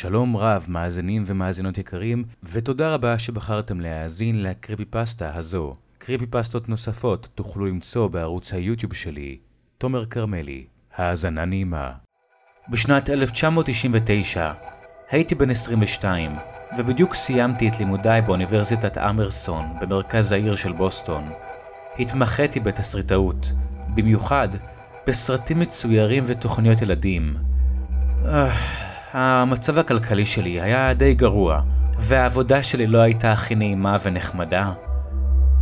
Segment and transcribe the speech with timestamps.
[0.00, 5.72] שלום רב, מאזינים ומאזינות יקרים, ותודה רבה שבחרתם להאזין לקריפי פסטה הזו.
[5.98, 9.38] קריפי פסטות נוספות תוכלו למצוא בערוץ היוטיוב שלי,
[9.78, 10.64] תומר כרמלי.
[10.96, 11.92] האזנה נעימה.
[12.68, 14.52] בשנת 1999
[15.10, 16.36] הייתי בן 22,
[16.78, 21.30] ובדיוק סיימתי את לימודיי באוניברסיטת אמרסון במרכז העיר של בוסטון.
[21.98, 23.52] התמחיתי בתסריטאות,
[23.94, 24.48] במיוחד
[25.06, 27.36] בסרטים מצוירים ותוכניות ילדים.
[29.12, 31.60] המצב הכלכלי שלי היה די גרוע,
[31.98, 34.72] והעבודה שלי לא הייתה הכי נעימה ונחמדה.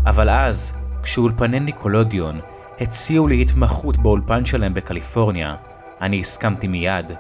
[0.06, 0.72] אבל אז,
[1.02, 2.40] כשאולפני ניקולודיון
[2.80, 5.54] הציעו לי התמחות באולפן שלהם בקליפורניה,
[6.00, 7.12] אני הסכמתי מיד.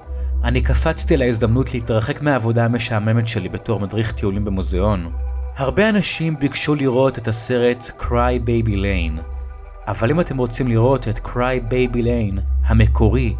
[0.44, 5.12] אני קפצתי להזדמנות להתרחק מהעבודה המשעממת שלי בתור מדריך טיולים במוזיאון.
[5.56, 9.22] הרבה אנשים ביקשו לראות את הסרט Cry Baby Lane,
[9.86, 13.34] אבל אם אתם רוצים לראות את Cry Baby Lane המקורי,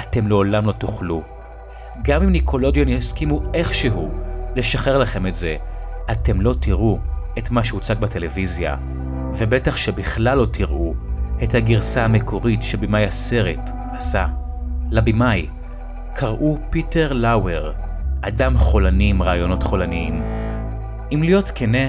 [0.00, 1.35] אתם לעולם לא תוכלו.
[2.02, 4.10] גם אם ניקולודיון יסכימו איכשהו
[4.56, 5.56] לשחרר לכם את זה,
[6.10, 6.98] אתם לא תראו
[7.38, 8.76] את מה שהוצג בטלוויזיה,
[9.34, 10.94] ובטח שבכלל לא תראו
[11.42, 14.26] את הגרסה המקורית שבמאי הסרט עשה.
[14.90, 15.46] לבמאי
[16.14, 17.72] קראו פיטר לאואר,
[18.20, 20.22] אדם חולני עם רעיונות חולניים.
[21.14, 21.88] אם להיות כנה,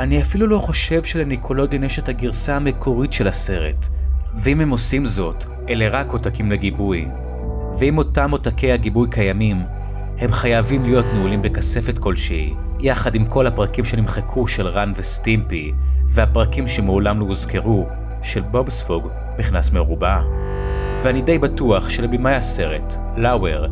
[0.00, 3.88] אני אפילו לא חושב שלניקולודיון יש את הגרסה המקורית של הסרט,
[4.34, 7.08] ואם הם עושים זאת, אלה רק עותקים לגיבוי.
[7.78, 9.62] ואם אותם עותקי הגיבוי קיימים,
[10.18, 15.72] הם חייבים להיות נעולים בכספת כלשהי, יחד עם כל הפרקים שנמחקו של רן וסטימפי,
[16.08, 17.86] והפרקים שמעולם לא הוזכרו,
[18.22, 20.20] של בובספוג, מכנס מרובע.
[21.02, 23.66] ואני די בטוח שלבימאי הסרט, לאואר,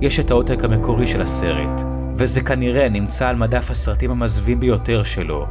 [0.00, 1.82] יש את העותק המקורי של הסרט,
[2.16, 5.46] וזה כנראה נמצא על מדף הסרטים המזווים ביותר שלו.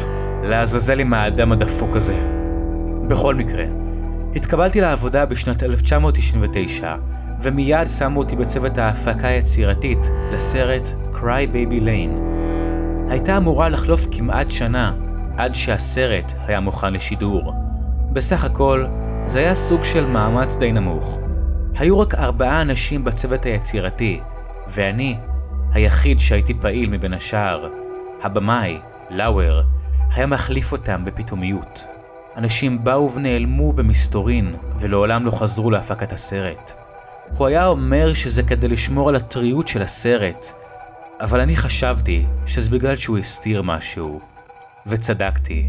[0.50, 2.14] לעזאזל עם האדם הדפוק הזה.
[3.08, 3.64] בכל מקרה,
[4.36, 6.96] התקבלתי לעבודה בשנת 1999,
[7.42, 12.20] ומיד שמו אותי בצוות ההפקה היצירתית לסרט Cry Baby Lane.
[13.08, 14.94] הייתה אמורה לחלוף כמעט שנה
[15.36, 17.54] עד שהסרט היה מוכן לשידור.
[18.12, 18.86] בסך הכל,
[19.26, 21.18] זה היה סוג של מאמץ די נמוך.
[21.78, 24.20] היו רק ארבעה אנשים בצוות היצירתי,
[24.68, 25.16] ואני
[25.72, 27.68] היחיד שהייתי פעיל מבין השאר.
[28.22, 28.78] הבמאי,
[29.10, 29.62] לאואר,
[30.14, 31.86] היה מחליף אותם בפתאומיות.
[32.36, 36.89] אנשים באו ונעלמו במסתורין, ולעולם לא חזרו להפקת הסרט.
[37.36, 40.44] הוא היה אומר שזה כדי לשמור על הטריות של הסרט,
[41.20, 44.20] אבל אני חשבתי שזה בגלל שהוא הסתיר משהו,
[44.86, 45.68] וצדקתי.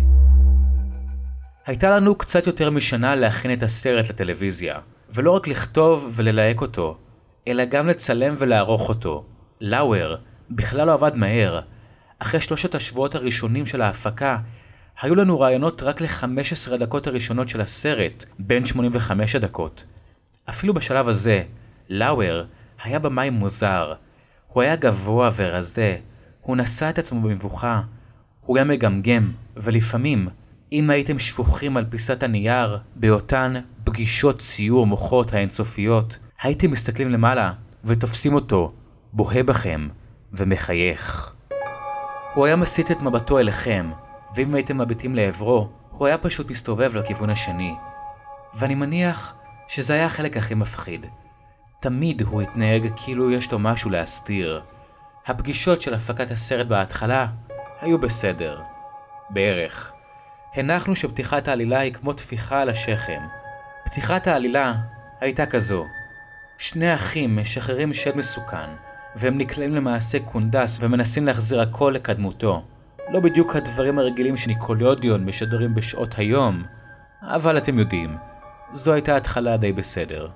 [1.66, 4.79] הייתה לנו קצת יותר משנה להכין את הסרט לטלוויזיה,
[5.09, 6.97] ולא רק לכתוב וללהק אותו,
[7.47, 9.25] אלא גם לצלם ולערוך אותו.
[9.61, 10.16] לאואר
[10.50, 11.61] בכלל לא עבד מהר.
[12.19, 14.38] אחרי שלושת השבועות הראשונים של ההפקה,
[15.01, 19.83] היו לנו רעיונות רק ל-15 הדקות הראשונות של הסרט, בין 85 הדקות.
[20.50, 21.44] אפילו בשלב הזה,
[21.90, 22.46] לאואר
[22.84, 23.94] היה במאי מוזר.
[24.47, 25.97] הוא היה גבוה ורזה,
[26.41, 27.81] הוא נשא את עצמו במבוכה,
[28.41, 30.28] הוא היה מגמגם, ולפעמים,
[30.72, 33.53] אם הייתם שפוכים על פיסת הנייר, באותן
[33.84, 37.53] פגישות ציור מוחות האינסופיות, הייתם מסתכלים למעלה,
[37.84, 38.74] ותופסים אותו,
[39.13, 39.88] בוהה בכם,
[40.34, 41.34] ומחייך.
[42.34, 43.91] הוא היה מסיט את מבטו אליכם,
[44.35, 47.74] ואם הייתם מביטים לעברו, הוא היה פשוט מסתובב לכיוון השני.
[48.53, 49.34] ואני מניח
[49.71, 51.05] שזה היה החלק הכי מפחיד.
[51.79, 54.61] תמיד הוא התנהג כאילו יש לו משהו להסתיר.
[55.27, 57.27] הפגישות של הפקת הסרט בהתחלה
[57.81, 58.61] היו בסדר.
[59.29, 59.91] בערך.
[60.55, 63.21] הנחנו שפתיחת העלילה היא כמו טפיחה על השכם.
[63.85, 64.75] פתיחת העלילה
[65.19, 65.85] הייתה כזו.
[66.57, 68.69] שני אחים משחררים שד מסוכן,
[69.15, 72.63] והם נקלעים למעשה קונדס ומנסים להחזיר הכל לקדמותו.
[73.09, 76.63] לא בדיוק הדברים הרגילים שניקולודיון משדרים בשעות היום,
[77.21, 78.17] אבל אתם יודעים,
[78.73, 80.29] זו הייתה התחלה די בסדר.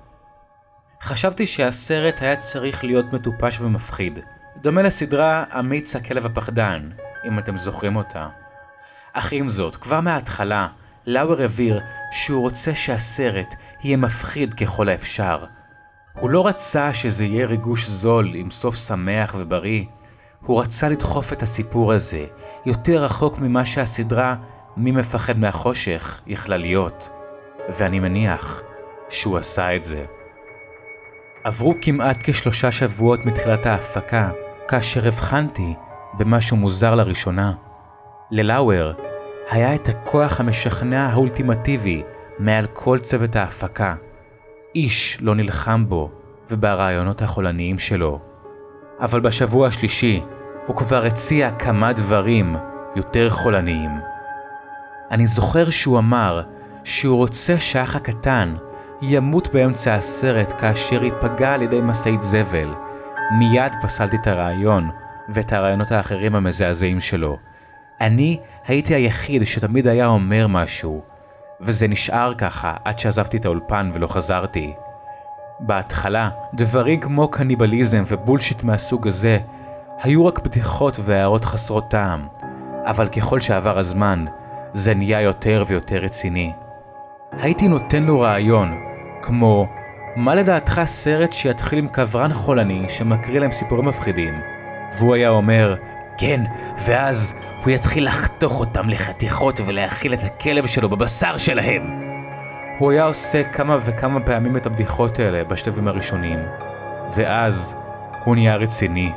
[1.02, 4.18] חשבתי שהסרט היה צריך להיות מטופש ומפחיד,
[4.56, 6.90] דומה לסדרה אמיץ הכלב הפחדן,
[7.28, 8.28] אם אתם זוכרים אותה.
[9.12, 10.68] אך עם זאת, כבר מההתחלה,
[11.06, 11.80] לאואר הבהיר
[12.12, 13.54] שהוא רוצה שהסרט
[13.84, 15.44] יהיה מפחיד ככל האפשר.
[16.12, 19.84] הוא לא רצה שזה יהיה ריגוש זול עם סוף שמח ובריא,
[20.40, 22.26] הוא רצה לדחוף את הסיפור הזה
[22.66, 24.34] יותר רחוק ממה שהסדרה
[24.76, 27.15] "מי מפחד מהחושך" יכלה להיות.
[27.68, 28.62] ואני מניח
[29.08, 30.04] שהוא עשה את זה.
[31.44, 34.30] עברו כמעט כשלושה שבועות מתחילת ההפקה,
[34.68, 35.74] כאשר הבחנתי
[36.18, 37.52] במשהו מוזר לראשונה.
[38.30, 38.92] ללאואר
[39.50, 42.02] היה את הכוח המשכנע האולטימטיבי
[42.38, 43.94] מעל כל צוות ההפקה.
[44.74, 46.10] איש לא נלחם בו
[46.50, 48.20] וברעיונות החולניים שלו.
[49.00, 50.22] אבל בשבוע השלישי
[50.66, 52.56] הוא כבר הציע כמה דברים
[52.96, 53.90] יותר חולניים.
[55.10, 56.42] אני זוכר שהוא אמר
[56.86, 58.54] שהוא רוצה שהאח הקטן
[59.02, 62.74] ימות באמצע הסרט כאשר ייפגע על ידי משאית זבל,
[63.38, 64.90] מיד פסלתי את הרעיון
[65.28, 67.38] ואת הרעיונות האחרים המזעזעים שלו.
[68.00, 71.02] אני הייתי היחיד שתמיד היה אומר משהו,
[71.60, 74.74] וזה נשאר ככה עד שעזבתי את האולפן ולא חזרתי.
[75.60, 79.38] בהתחלה, דברים כמו קניבליזם ובולשיט מהסוג הזה
[80.02, 82.26] היו רק בדיחות והערות חסרות טעם,
[82.84, 84.24] אבל ככל שעבר הזמן,
[84.72, 86.52] זה נהיה יותר ויותר רציני.
[87.32, 88.78] הייתי נותן לו רעיון,
[89.22, 89.68] כמו,
[90.16, 94.34] מה לדעתך סרט שיתחיל עם קברן חולני שמקריא להם סיפורים מפחידים?
[94.98, 95.76] והוא היה אומר,
[96.18, 96.40] כן,
[96.78, 97.34] ואז
[97.64, 101.82] הוא יתחיל לחתוך אותם לחתיכות ולהאכיל את הכלב שלו בבשר שלהם.
[102.78, 106.38] הוא היה עושה כמה וכמה פעמים את הבדיחות האלה בשלבים הראשונים,
[107.16, 107.76] ואז
[108.24, 109.12] הוא נהיה רציני.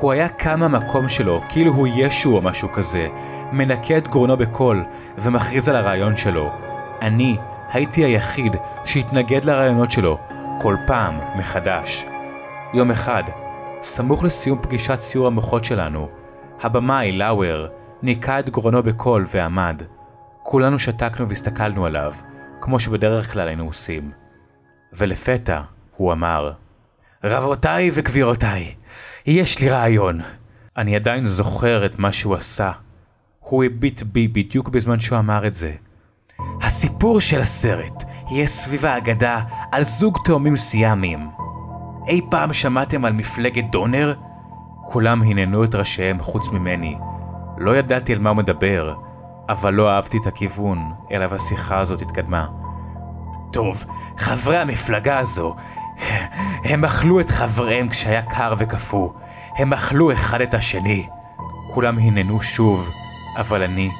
[0.00, 3.08] הוא היה קם מהמקום שלו כאילו הוא ישו או משהו כזה,
[3.52, 4.84] מנקה את גרונו בקול
[5.18, 6.67] ומכריז על הרעיון שלו.
[7.02, 7.36] אני
[7.72, 10.18] הייתי היחיד שהתנגד לרעיונות שלו
[10.60, 12.04] כל פעם מחדש.
[12.74, 13.22] יום אחד,
[13.80, 16.08] סמוך לסיום פגישת סיור המוחות שלנו,
[16.60, 17.68] הבמאי, לאואר,
[18.02, 19.82] ניקה את גרונו בקול ועמד.
[20.42, 22.14] כולנו שתקנו והסתכלנו עליו,
[22.60, 24.10] כמו שבדרך כלל היינו עושים.
[24.92, 25.60] ולפתע,
[25.96, 26.52] הוא אמר,
[27.24, 28.74] רבותיי וגבירותיי,
[29.26, 30.20] יש לי רעיון.
[30.76, 32.72] אני עדיין זוכר את מה שהוא עשה.
[33.40, 35.72] הוא הביט בי בדיוק בזמן שהוא אמר את זה.
[36.62, 39.40] הסיפור של הסרט יהיה סביב האגדה
[39.72, 41.30] על זוג תאומים סיאמיים.
[42.08, 44.14] אי פעם שמעתם על מפלגת דונר?
[44.84, 46.98] כולם הננו את ראשיהם חוץ ממני.
[47.58, 48.94] לא ידעתי על מה הוא מדבר,
[49.48, 52.46] אבל לא אהבתי את הכיוון אליו השיחה הזאת התקדמה.
[53.52, 53.84] טוב,
[54.18, 55.56] חברי המפלגה הזו,
[56.64, 59.10] הם אכלו את חבריהם כשהיה קר וקפוא.
[59.56, 61.06] הם אכלו אחד את השני.
[61.74, 62.90] כולם הננו שוב,
[63.36, 63.90] אבל אני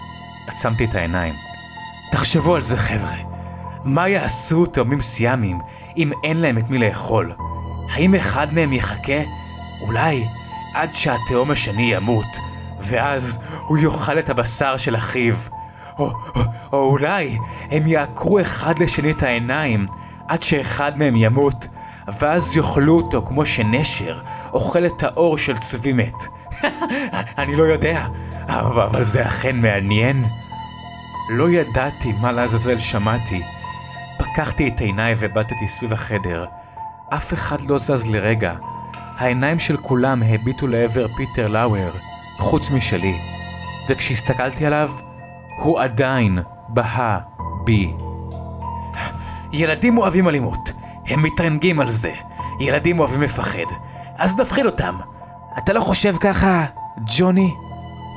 [0.47, 1.48] עצמתי את העיניים.
[2.11, 3.17] תחשבו על זה חבר'ה,
[3.85, 5.59] מה יעשו תאומים סיאמים
[5.97, 7.33] אם אין להם את מי לאכול?
[7.91, 9.23] האם אחד מהם יחכה?
[9.81, 10.27] אולי
[10.75, 12.37] עד שהתאום השני ימות,
[12.81, 15.35] ואז הוא יאכל את הבשר של אחיו.
[15.99, 16.05] או,
[16.37, 16.41] או,
[16.73, 17.39] או אולי
[17.71, 19.87] הם יעקרו אחד לשני את העיניים
[20.29, 21.67] עד שאחד מהם ימות,
[22.19, 24.21] ואז יאכלו אותו כמו שנשר
[24.53, 26.15] אוכל את האור של צבי מת.
[27.39, 28.07] אני לא יודע,
[28.49, 30.25] אבל זה אכן מעניין.
[31.29, 33.43] לא ידעתי מה לעזאזל שמעתי.
[34.19, 36.47] פקחתי את עיניי ובטתי סביב החדר.
[37.15, 38.55] אף אחד לא זז לרגע.
[39.19, 41.93] העיניים של כולם הביטו לעבר פיטר לאואר,
[42.39, 43.19] חוץ משלי.
[43.89, 44.91] וכשהסתכלתי עליו,
[45.63, 46.39] הוא עדיין
[46.69, 47.19] בהה
[47.65, 47.93] בי.
[49.53, 50.73] ילדים אוהבים אלימות,
[51.07, 52.13] הם מתרנגים על זה.
[52.61, 53.69] ילדים אוהבים לפחד,
[54.17, 54.97] אז נפחיד אותם.
[55.59, 56.65] אתה לא חושב ככה,
[57.17, 57.55] ג'וני?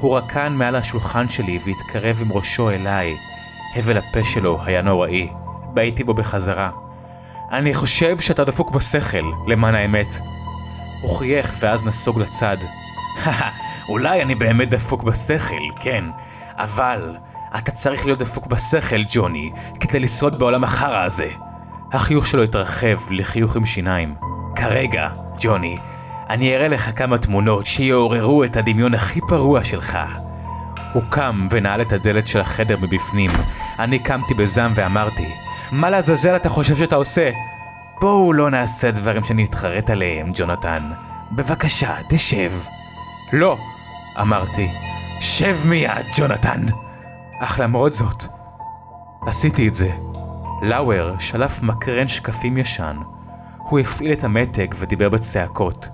[0.01, 3.17] הוא רקן מעל השולחן שלי והתקרב עם ראשו אליי.
[3.75, 5.29] הבל הפה שלו היה נוראי.
[5.73, 6.69] בעיתי בו בחזרה.
[7.51, 10.07] אני חושב שאתה דפוק בשכל, למען האמת.
[11.01, 12.57] הוא חייך ואז נסוג לצד.
[13.89, 16.03] אולי אני באמת דפוק בשכל, כן,
[16.55, 17.15] אבל
[17.57, 21.29] אתה צריך להיות דפוק בשכל, ג'וני, כדי לשרוד בעולם החרא הזה.
[21.93, 24.15] החיוך שלו התרחב לחיוך עם שיניים.
[24.55, 25.09] כרגע,
[25.39, 25.77] ג'וני,
[26.31, 29.97] אני אראה לך כמה תמונות שיעוררו את הדמיון הכי פרוע שלך.
[30.93, 33.31] הוא קם ונעל את הדלת של החדר מבפנים.
[33.79, 35.27] אני קמתי בזעם ואמרתי,
[35.71, 37.31] מה לעזאזל אתה חושב שאתה עושה?
[38.01, 40.91] בואו לא נעשה דברים שנתחרט עליהם, ג'ונתן.
[41.31, 42.51] בבקשה, תשב.
[43.33, 43.57] לא,
[44.21, 44.67] אמרתי.
[45.19, 46.61] שב מיד, ג'ונתן.
[47.39, 48.23] אך למרות זאת,
[49.21, 49.89] עשיתי את זה.
[50.61, 52.97] לאואר שלף מקרן שקפים ישן.
[53.57, 55.89] הוא הפעיל את המתג ודיבר בצעקות.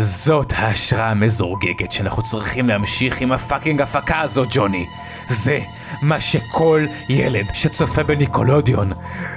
[0.00, 4.86] זאת ההשראה המזורגגת שאנחנו צריכים להמשיך עם הפאקינג הפקה הזו, ג'וני.
[5.28, 5.60] זה
[6.02, 8.92] מה שכל ילד שצופה בניקולודיון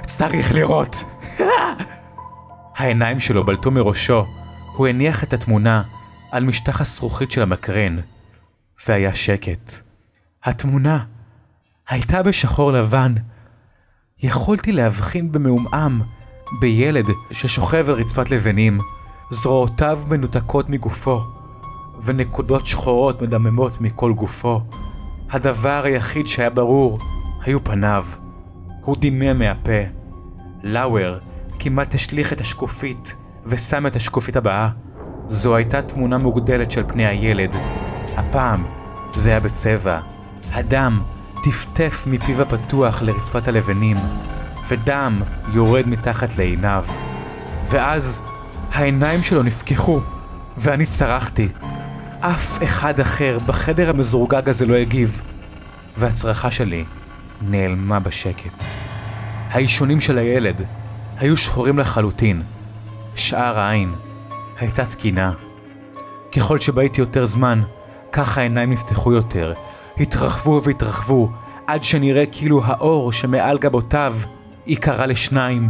[0.06, 1.04] צריך לראות.
[2.76, 4.26] העיניים שלו בלטו מראשו,
[4.76, 5.82] הוא הניח את התמונה
[6.30, 7.98] על משטח הזכוכית של המקרן,
[8.86, 9.72] והיה שקט.
[10.44, 10.98] התמונה
[11.88, 13.14] הייתה בשחור לבן.
[14.22, 16.02] יכולתי להבחין במעומעם
[16.60, 18.78] בילד ששוכב על רצפת לבנים,
[19.32, 21.20] זרועותיו מנותקות מגופו,
[22.02, 24.60] ונקודות שחורות מדממות מכל גופו.
[25.30, 26.98] הדבר היחיד שהיה ברור
[27.44, 28.06] היו פניו.
[28.84, 29.82] הוא דימם מהפה.
[30.62, 31.18] לאואר
[31.58, 34.68] כמעט השליך את השקופית ושם את השקופית הבאה.
[35.26, 37.56] זו הייתה תמונה מוגדלת של פני הילד.
[38.16, 38.64] הפעם
[39.14, 40.00] זה היה בצבע.
[40.52, 41.02] הדם
[41.42, 43.96] טפטף מפיו הפתוח לרצפת הלבנים,
[44.68, 45.22] ודם
[45.52, 46.84] יורד מתחת לעיניו.
[47.68, 48.22] ואז
[48.72, 50.00] העיניים שלו נפקחו,
[50.56, 51.48] ואני צרחתי.
[52.20, 55.20] אף אחד אחר בחדר המזורגג הזה לא הגיב,
[55.96, 56.84] והצרחה שלי
[57.42, 58.64] נעלמה בשקט.
[59.50, 60.62] האישונים של הילד
[61.18, 62.42] היו שחורים לחלוטין.
[63.14, 63.92] שער העין
[64.60, 65.32] הייתה תקינה.
[66.36, 67.62] ככל שבהיתי יותר זמן,
[68.12, 69.52] כך העיניים נפתחו יותר,
[69.98, 71.30] התרחבו והתרחבו,
[71.66, 74.16] עד שנראה כאילו האור שמעל גבותיו
[74.66, 75.68] ייקרע לשניים.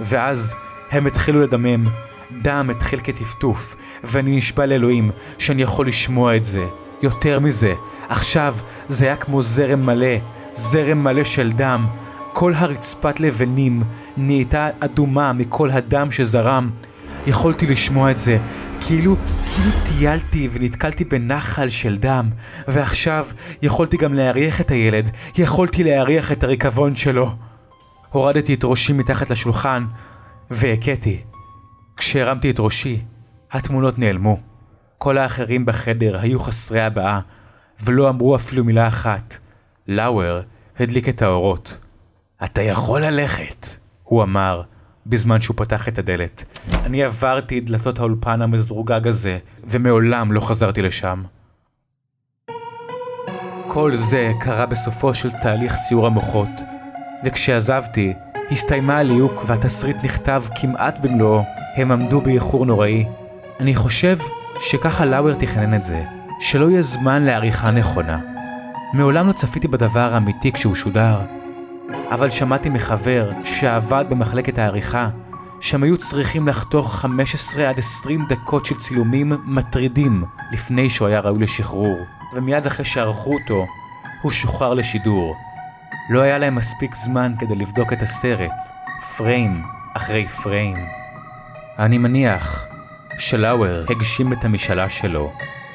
[0.00, 0.54] ואז
[0.90, 1.84] הם התחילו לדמם,
[2.42, 6.66] דם התחיל כטפטוף, ואני נשבע לאלוהים שאני יכול לשמוע את זה.
[7.02, 7.74] יותר מזה,
[8.08, 8.56] עכשיו
[8.88, 10.16] זה היה כמו זרם מלא,
[10.52, 11.86] זרם מלא של דם.
[12.32, 13.82] כל הרצפת לבנים
[14.16, 16.70] נהייתה אדומה מכל הדם שזרם.
[17.26, 18.38] יכולתי לשמוע את זה,
[18.80, 19.16] כאילו,
[19.54, 22.30] כאילו טיילתי ונתקלתי בנחל של דם,
[22.68, 23.26] ועכשיו
[23.62, 27.34] יכולתי גם להריח את הילד, יכולתי להריח את הריקבון שלו.
[28.10, 29.84] הורדתי את ראשי מתחת לשולחן,
[30.50, 31.29] והכיתי.
[32.00, 33.02] כשהרמתי את ראשי,
[33.52, 34.40] התמונות נעלמו.
[34.98, 37.20] כל האחרים בחדר היו חסרי הבעה,
[37.84, 39.38] ולא אמרו אפילו מילה אחת.
[39.88, 40.42] לאואר
[40.78, 41.76] הדליק את האורות.
[42.44, 43.66] אתה יכול ללכת,
[44.02, 44.62] הוא אמר,
[45.06, 46.44] בזמן שהוא פתח את הדלת.
[46.72, 51.22] אני עברתי את דלתות האולפן המזורגג הזה, ומעולם לא חזרתי לשם.
[53.66, 56.60] כל זה קרה בסופו של תהליך סיור המוחות,
[57.24, 58.12] וכשעזבתי,
[58.50, 61.59] הסתיימה הליהוק והתסריט נכתב כמעט במלואו.
[61.76, 63.06] הם עמדו באיחור נוראי.
[63.60, 64.18] אני חושב
[64.60, 66.02] שככה לאואר תכנן את זה,
[66.40, 68.18] שלא יהיה זמן לעריכה נכונה.
[68.92, 71.20] מעולם לא צפיתי בדבר האמיתי כשהוא שודר,
[72.10, 75.08] אבל שמעתי מחבר שעבד במחלקת העריכה,
[75.60, 81.38] שהם היו צריכים לחתוך 15 עד 20 דקות של צילומים מטרידים לפני שהוא היה ראוי
[81.38, 81.98] לשחרור,
[82.34, 83.66] ומיד אחרי שערכו אותו,
[84.22, 85.36] הוא שוחרר לשידור.
[86.10, 88.54] לא היה להם מספיק זמן כדי לבדוק את הסרט,
[89.16, 89.62] פריים
[89.94, 90.99] אחרי פריים.
[91.78, 92.66] אני מניח
[93.18, 95.32] שלאואר הגשים את המשאלה שלו,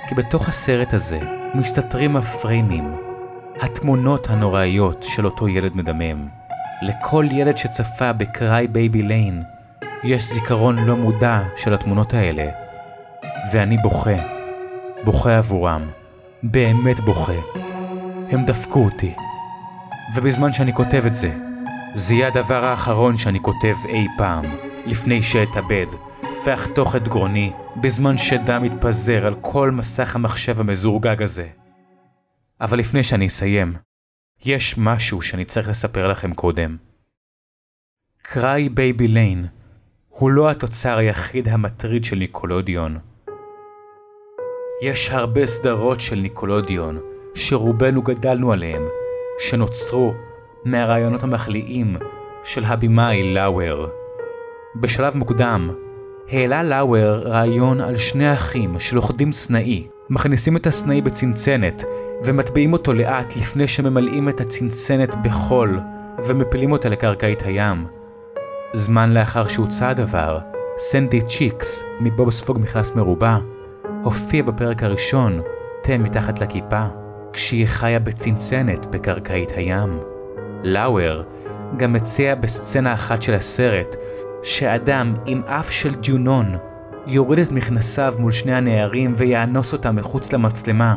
[0.07, 1.19] כי בתוך הסרט הזה
[1.55, 2.95] מסתתרים הפריימים,
[3.61, 6.27] התמונות הנוראיות של אותו ילד מדמם.
[6.81, 9.43] לכל ילד שצפה ב Cry Baby Lane,
[10.03, 12.49] יש זיכרון לא מודע של התמונות האלה.
[13.53, 14.15] ואני בוכה.
[15.03, 15.89] בוכה עבורם.
[16.43, 17.41] באמת בוכה.
[18.29, 19.13] הם דפקו אותי.
[20.15, 21.33] ובזמן שאני כותב את זה,
[21.93, 24.45] זה יהיה הדבר האחרון שאני כותב אי פעם,
[24.85, 25.85] לפני שאתאבד,
[26.45, 31.47] ואחתוך את גרוני, בזמן שדם יתפזר על כל מסך המחשב המזורגג הזה.
[32.61, 33.73] אבל לפני שאני אסיים,
[34.45, 36.77] יש משהו שאני צריך לספר לכם קודם.
[38.21, 39.45] Cry Baby Lane
[40.09, 42.97] הוא לא התוצר היחיד המטריד של ניקלודיאון.
[44.83, 46.99] יש הרבה סדרות של ניקלודיאון
[47.35, 48.87] שרובנו גדלנו עליהם,
[49.39, 50.13] שנוצרו
[50.65, 51.97] מהרעיונות המחליאים
[52.43, 54.04] של הבמאי לאואר.
[54.75, 55.69] בשלב מוקדם,
[56.31, 61.83] העלה לאואר רעיון על שני אחים שלוכדים סנאי, מכניסים את הסנאי בצנצנת
[62.25, 65.79] ומטביעים אותו לאט לפני שממלאים את הצנצנת בחול
[66.25, 67.85] ומפילים אותה לקרקעית הים.
[68.73, 70.39] זמן לאחר שהוצע הדבר,
[70.77, 73.37] סנדי צ'יקס מבוב ספוג מכנס מרובע
[74.03, 75.41] הופיע בפרק הראשון,
[75.83, 76.85] תה מתחת לכיפה,
[77.33, 79.99] כשהיא חיה בצנצנת בקרקעית הים.
[80.63, 81.23] לאואר
[81.77, 83.95] גם מציע בסצנה אחת של הסרט
[84.45, 86.55] שאדם עם אף של דיונון
[87.07, 90.95] יוריד את מכנסיו מול שני הנערים ויאנוס אותם מחוץ למצלמה.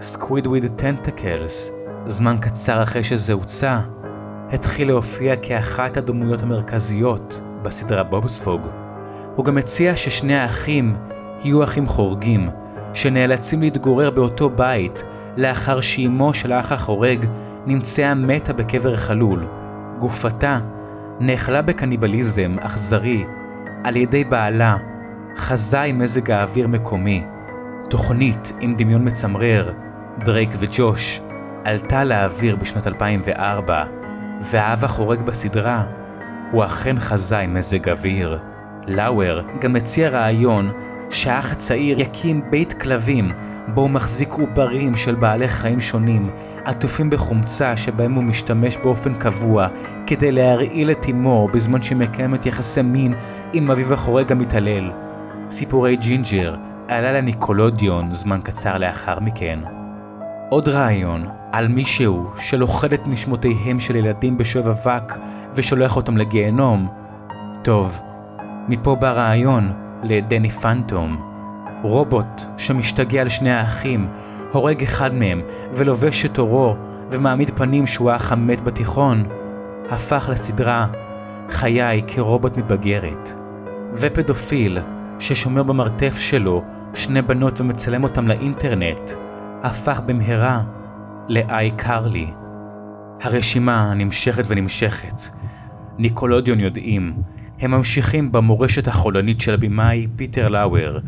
[0.00, 1.70] סקווידוורד טנטקלס,
[2.06, 3.78] זמן קצר אחרי שזה הוצע,
[4.52, 8.66] התחיל להופיע כאחת הדמויות המרכזיות בסדרה בובספוג.
[9.36, 10.94] הוא גם הציע ששני האחים
[11.44, 12.48] יהיו אחים חורגים,
[12.94, 15.02] שנאלצים להתגורר באותו בית
[15.36, 17.26] לאחר שאימו של האח החורג
[17.66, 19.46] נמצאה מתה בקבר חלול.
[19.98, 20.58] גופתה
[21.20, 23.24] נאכלה בקניבליזם אכזרי
[23.84, 24.76] על ידי בעלה,
[25.36, 27.24] חזה עם מזג האוויר מקומי.
[27.90, 29.72] תוכנית עם דמיון מצמרר,
[30.18, 31.20] דרייק וג'וש,
[31.64, 33.84] עלתה לאוויר בשנת 2004,
[34.40, 35.84] והאב החורג בסדרה
[36.50, 38.38] הוא אכן חזאי מזג אוויר.
[38.86, 40.72] לאואר גם הציע רעיון
[41.10, 43.32] שהאח הצעיר יקים בית כלבים
[43.68, 46.30] בו הוא מחזיק עוברים של בעלי חיים שונים,
[46.64, 49.68] עטופים בחומצה שבהם הוא משתמש באופן קבוע
[50.06, 53.14] כדי להרעיל את אמו בזמן שהיא מקיימת יחסי מין
[53.52, 54.90] עם אביו החורג המתעלל.
[55.50, 56.54] סיפורי ג'ינג'ר
[56.88, 59.58] עלה לניקלודיאון זמן קצר לאחר מכן.
[60.50, 65.18] עוד רעיון על מישהו שלוכד את נשמותיהם של ילדים בשואב אבק
[65.54, 66.88] ושולח אותם לגיהנום.
[67.62, 68.00] טוב,
[68.68, 71.33] מפה בא רעיון לדני פנטום.
[71.84, 74.08] רובוט שמשתגע על שני האחים,
[74.52, 75.40] הורג אחד מהם
[75.74, 76.76] ולובש את עורו
[77.10, 79.24] ומעמיד פנים שהוא האח המת בתיכון,
[79.90, 80.86] הפך לסדרה
[81.50, 83.30] חיי כרובוט מתבגרת.
[83.94, 84.78] ופדופיל
[85.18, 86.62] ששומר במרתף שלו
[86.94, 89.10] שני בנות ומצלם אותם לאינטרנט,
[89.62, 90.62] הפך במהרה
[91.28, 92.30] לאיי קרלי.
[93.22, 95.22] הרשימה נמשכת ונמשכת.
[95.98, 97.12] ניקולודיון יודעים,
[97.60, 100.98] הם ממשיכים במורשת החולנית של הבמאי פיטר לאואר,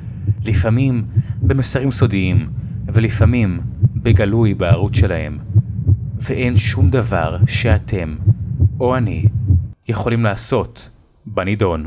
[0.46, 1.04] לפעמים
[1.42, 2.46] במסרים סודיים,
[2.86, 3.60] ולפעמים
[3.96, 5.38] בגלוי בערוץ שלהם.
[6.20, 8.16] ואין שום דבר שאתם,
[8.80, 9.24] או אני,
[9.88, 10.90] יכולים לעשות
[11.26, 11.86] בנידון.